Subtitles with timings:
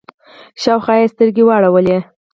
[0.61, 1.97] شاوخوا يې سترګې واړولې.